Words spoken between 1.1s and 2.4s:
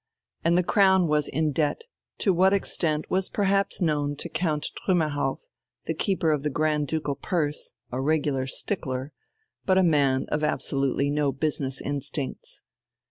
in debt to